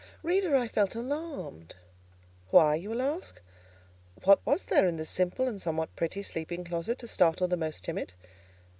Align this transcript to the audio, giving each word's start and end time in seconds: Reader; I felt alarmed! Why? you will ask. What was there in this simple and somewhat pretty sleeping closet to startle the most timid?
Reader; 0.23 0.55
I 0.55 0.67
felt 0.67 0.95
alarmed! 0.95 1.75
Why? 2.49 2.73
you 2.73 2.89
will 2.89 3.03
ask. 3.03 3.39
What 4.23 4.43
was 4.47 4.63
there 4.63 4.87
in 4.87 4.95
this 4.95 5.11
simple 5.11 5.47
and 5.47 5.61
somewhat 5.61 5.95
pretty 5.95 6.23
sleeping 6.23 6.63
closet 6.63 6.97
to 6.97 7.07
startle 7.07 7.47
the 7.47 7.55
most 7.55 7.83
timid? 7.85 8.15